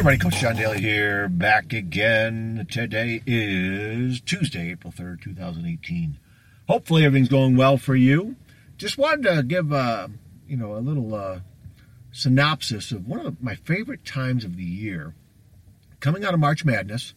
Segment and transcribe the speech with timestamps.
[0.00, 2.66] everybody, Coach John Daly here, back again.
[2.70, 6.16] Today is Tuesday, April 3rd, 2018.
[6.66, 8.34] Hopefully everything's going well for you.
[8.78, 10.08] Just wanted to give, uh,
[10.48, 11.40] you know, a little uh,
[12.12, 15.12] synopsis of one of my favorite times of the year.
[16.00, 17.12] Coming out of March Madness,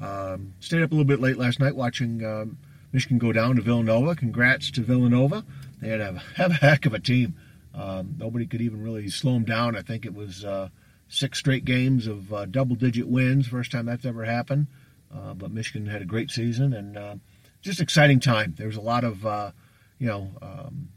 [0.00, 2.56] um, stayed up a little bit late last night watching um,
[2.92, 4.14] Michigan go down to Villanova.
[4.14, 5.44] Congrats to Villanova.
[5.82, 7.34] They had a, have a heck of a team.
[7.74, 9.76] Um, nobody could even really slow them down.
[9.76, 10.68] I think it was uh,
[11.08, 13.46] six straight games of uh, double-digit wins.
[13.46, 14.66] First time that's ever happened.
[15.14, 17.14] Uh, but Michigan had a great season and uh,
[17.62, 18.54] just exciting time.
[18.56, 19.52] There was a lot of uh,
[19.98, 20.88] you know um,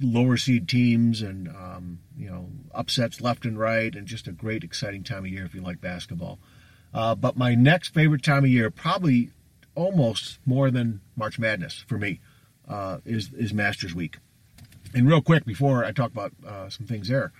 [0.00, 4.64] lower seed teams and um, you know upsets left and right, and just a great
[4.64, 6.38] exciting time of year if you like basketball.
[6.92, 9.30] Uh, but my next favorite time of year, probably
[9.74, 12.20] almost more than March Madness for me,
[13.04, 14.16] is is Masters Week.
[14.94, 16.32] And real quick before I talk about
[16.72, 17.30] some things there,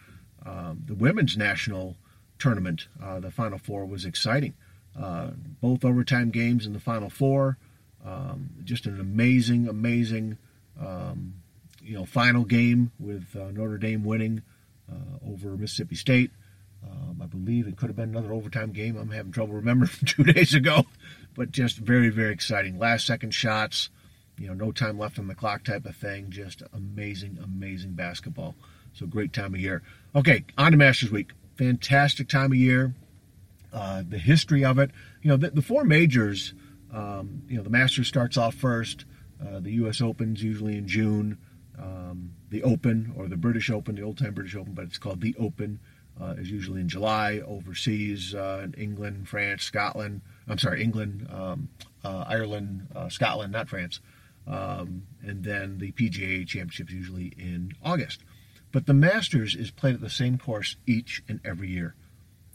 [0.44, 1.96] um, the women's national
[2.40, 2.88] tournament.
[3.02, 4.54] Uh, the Final Four was exciting.
[4.98, 7.56] Uh, both overtime games in the Final Four.
[8.04, 10.38] Um, just an amazing, amazing,
[10.80, 11.34] um,
[11.82, 14.42] you know, final game with uh, Notre Dame winning
[14.90, 16.30] uh, over Mississippi State.
[16.82, 18.96] Um, I believe it could have been another overtime game.
[18.96, 20.86] I'm having trouble remembering from two days ago,
[21.36, 22.78] but just very, very exciting.
[22.78, 23.90] Last second shots,
[24.38, 26.30] you know, no time left on the clock type of thing.
[26.30, 28.54] Just amazing, amazing basketball.
[28.94, 29.82] So great time of year.
[30.16, 32.94] Okay, on to Masters Week fantastic time of year.
[33.70, 34.90] Uh, the history of it,
[35.22, 36.54] you know, the, the four majors,
[36.92, 39.04] um, you know, the Masters starts off first.
[39.40, 40.00] Uh, the U.S.
[40.00, 41.36] Open's usually in June.
[41.78, 45.36] Um, the Open or the British Open, the old-time British Open, but it's called the
[45.38, 45.80] Open,
[46.20, 47.40] uh, is usually in July.
[47.46, 50.22] Overseas, uh, in England, France, Scotland.
[50.48, 51.68] I'm sorry, England, um,
[52.02, 54.00] uh, Ireland, uh, Scotland, not France.
[54.46, 58.24] Um, and then the PGA Championship is usually in August.
[58.72, 61.94] But the Masters is played at the same course each and every year.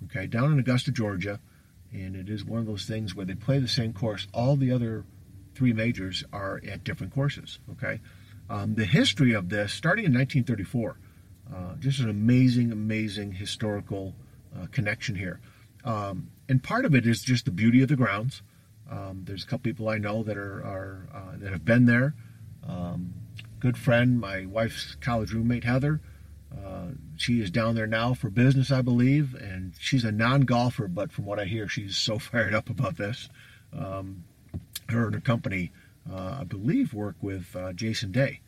[0.05, 1.39] Okay, down in Augusta, Georgia,
[1.91, 4.27] and it is one of those things where they play the same course.
[4.33, 5.05] All the other
[5.55, 7.59] three majors are at different courses.
[7.71, 8.01] Okay,
[8.49, 10.97] um, the history of this starting in 1934,
[11.53, 14.15] uh, just an amazing, amazing historical
[14.55, 15.39] uh, connection here.
[15.83, 18.41] Um, and part of it is just the beauty of the grounds.
[18.89, 22.13] Um, there's a couple people I know that are, are uh, that have been there.
[22.67, 23.13] Um,
[23.65, 25.99] good friend, my wife's college roommate, Heather.
[26.55, 30.87] Uh, she is down there now for business, I believe, and she's a non golfer,
[30.87, 33.27] but from what I hear, she's so fired up about this.
[33.73, 34.23] Um,
[34.89, 35.71] her and her company,
[36.07, 38.41] uh, I believe, work with uh, Jason Day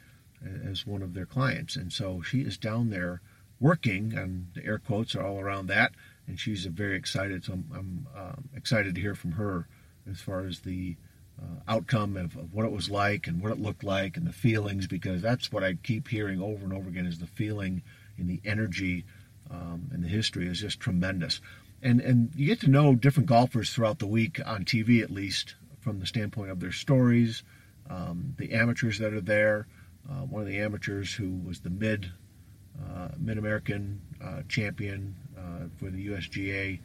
[0.64, 3.20] as one of their clients, and so she is down there
[3.60, 5.94] working, and the air quotes are all around that,
[6.28, 7.44] and she's very excited.
[7.44, 9.68] So I'm, I'm um, excited to hear from her
[10.08, 10.96] as far as the
[11.42, 14.34] uh, outcome of, of, what it was like and what it looked like and the
[14.34, 17.84] feelings because that's what I keep hearing over and over again is the feeling
[18.18, 19.06] and the energy
[19.52, 21.40] um, and the history is just tremendous.
[21.82, 25.56] And and you get to know different golfers throughout the week on TV at least
[25.80, 27.44] from the standpoint of their stories,
[27.90, 29.68] um, the amateurs that are there.
[30.10, 32.12] Uh, one of the amateurs who was the mid
[32.84, 36.80] uh, Mid American uh, champion uh, for the USGA,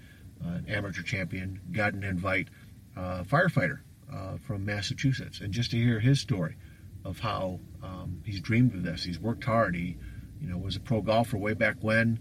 [0.45, 2.49] uh, amateur champion, got an invite.
[2.97, 3.81] firefighter
[4.15, 6.57] uh, from Massachusetts, and just to hear his story
[7.05, 9.05] of how um, he's dreamed of this.
[9.05, 9.75] He's worked hard.
[9.75, 9.97] He,
[10.41, 12.19] you know, was a pro golfer way back when.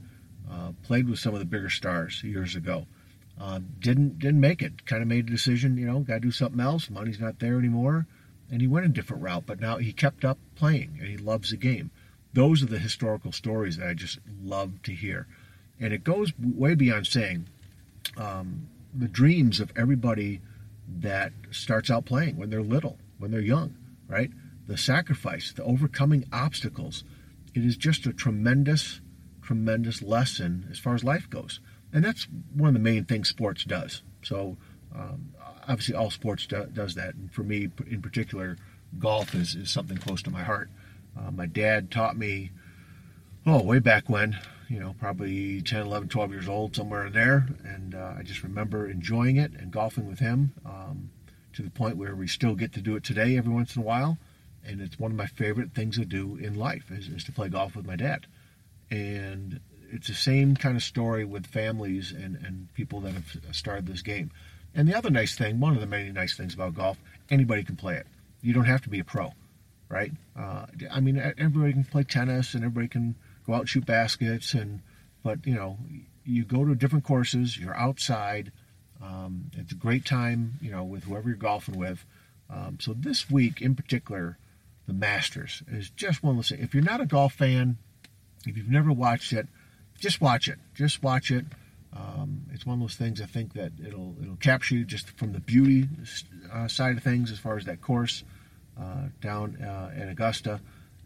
[0.50, 2.85] Uh, played with some of the bigger stars years ago.
[3.40, 4.85] Uh, didn't didn't make it.
[4.85, 5.78] Kind of made a decision.
[5.78, 6.90] You know, got to do something else.
[6.90, 8.06] Money's not there anymore,
[8.52, 9.46] and he went a different route.
[9.46, 11.90] But now he kept up playing, and he loves the game.
[12.34, 15.28] Those are the historical stories that I just love to hear,
[15.79, 17.47] and it goes way beyond saying
[18.18, 20.41] um, the dreams of everybody
[21.00, 23.75] that starts out playing when they're little, when they're young,
[24.07, 24.31] right?
[24.68, 27.03] The sacrifice, the overcoming obstacles.
[27.53, 29.02] It is just a tremendous,
[29.41, 31.59] tremendous lesson as far as life goes.
[31.94, 34.03] And that's one of the main things sports does.
[34.24, 34.58] So,
[34.96, 35.34] um,
[35.67, 37.16] obviously, all sports do, does that.
[37.16, 38.58] And for me, in particular,
[38.99, 40.70] golf is, is something close to my heart.
[41.20, 42.52] Uh, my dad taught me,
[43.46, 44.38] oh, way back when,
[44.72, 47.46] you know, probably 10, 11, 12 years old, somewhere in there.
[47.66, 51.12] And uh, I just remember enjoying it and golfing with him um,
[51.53, 53.85] to the point where we still get to do it today every once in a
[53.85, 54.18] while.
[54.66, 57.50] And it's one of my favorite things to do in life is, is to play
[57.50, 58.28] golf with my dad.
[58.90, 59.59] And
[59.91, 64.02] it's the same kind of story with families and, and people that have started this
[64.02, 64.32] game.
[64.74, 66.97] And the other nice thing, one of the many nice things about golf,
[67.29, 68.08] anybody can play it.
[68.41, 69.34] You don't have to be a pro,
[69.90, 70.14] right?
[70.40, 73.16] Uh, I mean, everybody can play tennis and everybody can
[73.46, 74.82] go out shoot baskets and
[75.23, 75.78] but you know
[76.26, 78.52] you go to different courses you're outside
[79.03, 82.05] um, it's a great time you know with whoever you're golfing with
[82.49, 84.38] um, so this week in particular
[84.88, 87.78] the masters is just one of those if you're not a golf fan
[88.46, 89.47] if you've never watched it
[89.99, 91.46] just watch it just watch it
[91.93, 95.34] Um, it's one of those things I think that it'll it'll capture you just from
[95.34, 95.90] the beauty
[96.52, 98.23] uh, side of things as far as that course
[98.79, 100.61] uh, down uh, at Augusta,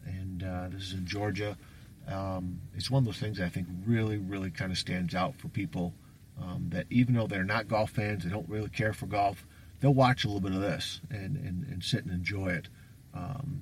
[0.06, 1.58] and uh, this is in Georgia.
[2.08, 5.48] Um, it's one of those things I think really, really kind of stands out for
[5.48, 5.94] people
[6.42, 9.46] um, that even though they're not golf fans, they don't really care for golf,
[9.80, 12.68] they'll watch a little bit of this and, and, and sit and enjoy it.
[13.14, 13.62] Um,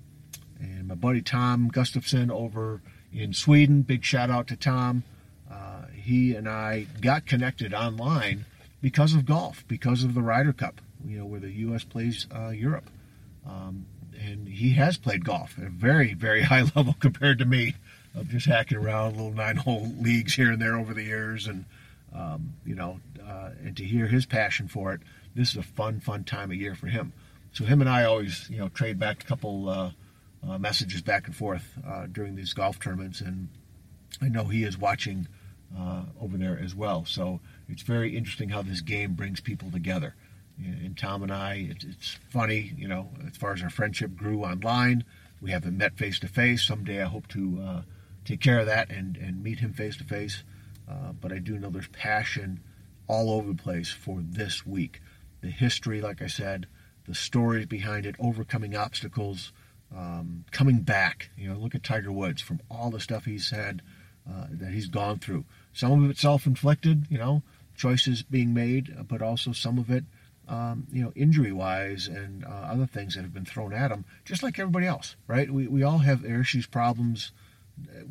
[0.59, 2.81] and my buddy Tom Gustafson over
[3.11, 5.03] in Sweden, big shout out to Tom.
[5.51, 8.45] Uh, he and I got connected online
[8.81, 11.83] because of golf, because of the Ryder Cup, you know, where the U.S.
[11.83, 12.89] plays uh, Europe.
[13.45, 13.85] Um,
[14.19, 17.75] and he has played golf at a very, very high level compared to me
[18.15, 21.47] of just hacking around little nine hole leagues here and there over the years.
[21.47, 21.65] And,
[22.13, 25.01] um, you know, uh, and to hear his passion for it,
[25.35, 27.13] this is a fun, fun time of year for him.
[27.53, 29.91] So him and I always, you know, trade back a couple uh,
[30.47, 33.21] uh, messages back and forth uh, during these golf tournaments.
[33.21, 33.49] And
[34.21, 35.27] I know he is watching
[35.77, 37.05] uh, over there as well.
[37.05, 37.39] So
[37.69, 40.15] it's very interesting how this game brings people together.
[40.57, 44.43] And Tom and I, it's, it's funny, you know, as far as our friendship grew
[44.43, 45.03] online.
[45.41, 46.63] We haven't met face to face.
[46.63, 47.81] Someday I hope to uh,
[48.25, 50.43] take care of that and, and meet him face to face.
[51.21, 52.59] But I do know there's passion
[53.07, 55.01] all over the place for this week.
[55.41, 56.67] The history, like I said,
[57.05, 59.51] the stories behind it, overcoming obstacles,
[59.95, 61.29] um, coming back.
[61.37, 63.81] You know, look at Tiger Woods from all the stuff he's had
[64.29, 65.45] uh, that he's gone through.
[65.71, 67.43] Some of it self-inflicted, you know,
[67.75, 70.03] choices being made, but also some of it,
[70.47, 74.43] um, you know, injury-wise and uh, other things that have been thrown at him, just
[74.43, 75.49] like everybody else, right?
[75.49, 77.31] We we all have issues, problems.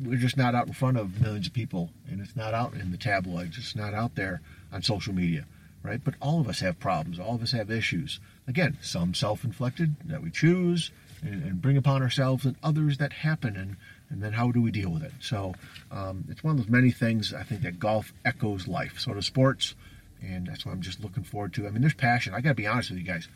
[0.03, 2.91] We're just not out in front of millions of people, and it's not out in
[2.91, 3.57] the tabloids.
[3.57, 5.45] It's not out there on social media,
[5.83, 6.03] right?
[6.03, 7.19] But all of us have problems.
[7.19, 8.19] All of us have issues.
[8.47, 13.55] Again, some self-inflicted that we choose and, and bring upon ourselves, and others that happen,
[13.55, 13.77] and
[14.09, 15.13] and then how do we deal with it?
[15.21, 15.55] So
[15.91, 18.99] um, it's one of those many things I think that golf echoes life.
[18.99, 19.75] So does sports,
[20.21, 21.65] and that's what I'm just looking forward to.
[21.65, 22.33] I mean, there's passion.
[22.33, 23.27] I got to be honest with you guys.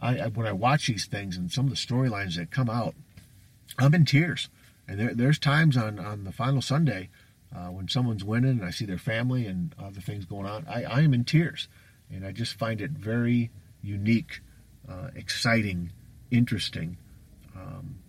[0.00, 2.94] I, I, when I watch these things and some of the storylines that come out,
[3.78, 4.48] I'm in tears.
[4.90, 7.10] And there, there's times on on the final Sunday
[7.54, 10.66] uh, when someone's winning and I see their family and other things going on.
[10.68, 11.68] I, I am in tears,
[12.10, 13.52] and I just find it very
[13.82, 14.40] unique,
[14.88, 15.92] uh, exciting,
[16.32, 16.96] interesting.
[17.54, 18.00] Um,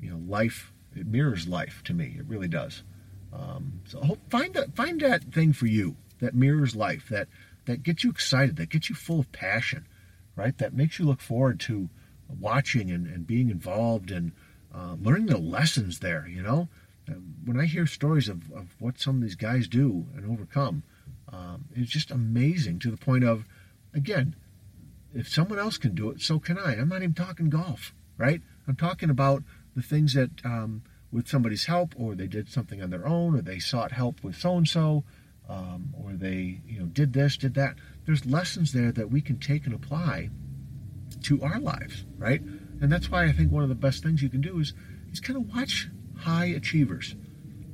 [0.00, 2.16] you know, life it mirrors life to me.
[2.18, 2.82] It really does.
[3.30, 7.28] Um, so find that find that thing for you that mirrors life that
[7.66, 9.86] that gets you excited, that gets you full of passion,
[10.36, 10.56] right?
[10.56, 11.90] That makes you look forward to
[12.40, 14.32] watching and, and being involved and
[14.74, 16.26] uh, learning the lessons there.
[16.28, 16.68] You know,
[17.44, 20.82] when I hear stories of, of what some of these guys do and overcome,
[21.32, 23.44] um, it's just amazing to the point of,
[23.94, 24.34] again,
[25.14, 26.72] if someone else can do it, so can I.
[26.72, 28.42] I'm not even talking golf, right?
[28.66, 29.42] I'm talking about
[29.74, 33.40] the things that um, with somebody's help, or they did something on their own, or
[33.40, 35.04] they sought help with so and so,
[35.48, 37.76] or they you know did this, did that.
[38.04, 40.30] There's lessons there that we can take and apply
[41.22, 42.42] to our lives, right?
[42.80, 44.72] And that's why I think one of the best things you can do is
[45.12, 47.14] is kind of watch high achievers.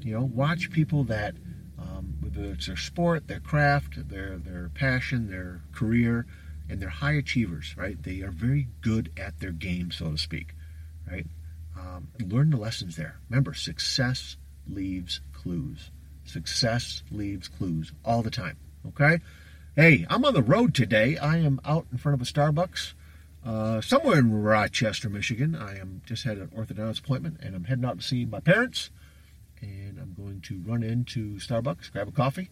[0.01, 1.35] You know, watch people that
[1.79, 6.27] um, whether it's their sport, their craft, their their passion, their career,
[6.69, 8.03] and they're high achievers, right?
[8.03, 10.55] They are very good at their game, so to speak,
[11.11, 11.27] right?
[11.79, 13.17] Um, learn the lessons there.
[13.29, 14.37] Remember, success
[14.67, 15.91] leaves clues.
[16.25, 18.57] Success leaves clues all the time.
[18.89, 19.21] Okay?
[19.77, 21.19] Hey, I'm on the road today.
[21.19, 22.95] I am out in front of a Starbucks
[23.45, 25.55] uh, somewhere in Rochester, Michigan.
[25.55, 28.91] I am just had an orthodontist appointment and I'm heading out to see my parents.
[29.61, 32.51] And I'm going to run into Starbucks, grab a coffee,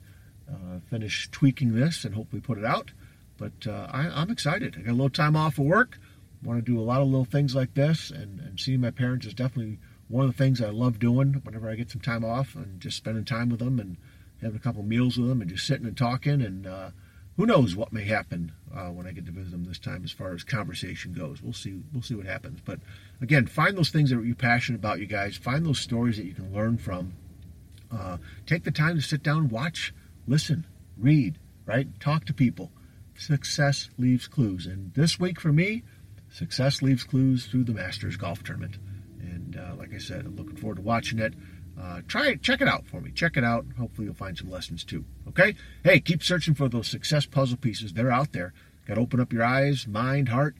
[0.51, 2.93] uh, finish tweaking this, and hopefully put it out.
[3.37, 4.77] But uh, I, am excited.
[4.79, 5.99] I got a little time off of work
[6.43, 9.27] want to do a lot of little things like this, and, and seeing my parents
[9.27, 12.55] is definitely one of the things I love doing whenever I get some time off
[12.55, 13.97] and just spending time with them and
[14.41, 16.43] having a couple meals with them and just sitting and talking.
[16.43, 16.91] And uh,
[17.37, 20.12] who knows what may happen uh, when I get to visit them this time as
[20.12, 21.43] far as conversation goes.
[21.43, 21.81] We'll see.
[21.93, 22.61] We'll see what happens.
[22.65, 22.81] But
[23.21, 25.37] again, find those things that you're passionate about, you guys.
[25.37, 27.15] Find those stories that you can learn from.
[27.91, 29.95] Uh, take the time to sit down, watch,
[30.27, 31.89] listen, read, right?
[32.01, 32.71] Talk to people.
[33.17, 34.67] Success leaves clues.
[34.67, 35.83] And this week for me,
[36.33, 38.79] Success leaves clues through the Masters Golf Tournament.
[39.21, 41.35] And uh, like I said, I'm looking forward to watching it.
[41.81, 43.11] Uh, try it, check it out for me.
[43.11, 43.64] Check it out.
[43.79, 45.05] Hopefully, you'll find some lessons too.
[45.29, 45.55] Okay?
[45.83, 47.93] Hey, keep searching for those success puzzle pieces.
[47.93, 48.52] They're out there.
[48.87, 50.57] Got to open up your eyes, mind, heart,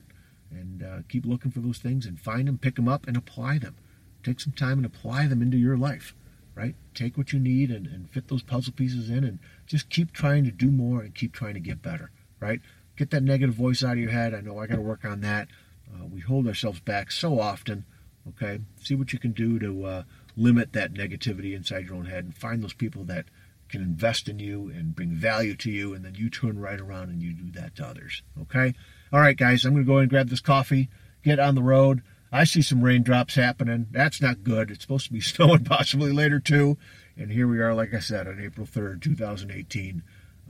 [0.49, 3.57] and uh, keep looking for those things and find them, pick them up, and apply
[3.57, 3.75] them.
[4.23, 6.15] Take some time and apply them into your life,
[6.55, 6.75] right?
[6.93, 10.45] Take what you need and, and fit those puzzle pieces in and just keep trying
[10.45, 12.61] to do more and keep trying to get better, right?
[12.95, 14.33] Get that negative voice out of your head.
[14.33, 15.49] I know I got to work on that.
[15.93, 17.85] Uh, we hold ourselves back so often.
[18.29, 20.03] Okay, see what you can do to uh,
[20.35, 23.25] limit that negativity inside your own head and find those people that
[23.69, 27.09] can invest in you and bring value to you, and then you turn right around
[27.09, 28.21] and you do that to others.
[28.41, 28.73] Okay?
[29.11, 30.89] All right, guys, I'm going to go and grab this coffee,
[31.23, 32.03] get on the road.
[32.31, 33.87] I see some raindrops happening.
[33.91, 34.71] That's not good.
[34.71, 36.77] It's supposed to be snowing possibly later, too.
[37.17, 40.03] And here we are, like I said, on April 3rd, 2018.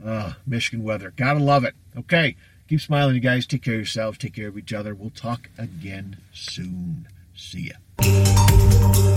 [0.04, 1.12] Uh, Michigan weather.
[1.16, 1.74] Gotta love it.
[1.96, 2.36] Okay,
[2.68, 3.46] keep smiling, you guys.
[3.46, 4.18] Take care of yourselves.
[4.18, 4.94] Take care of each other.
[4.94, 7.06] We'll talk again soon.
[7.34, 9.13] See ya.